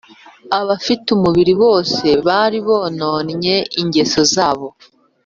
[0.59, 4.67] abafite umubiri bose bari bononnye ingeso zabo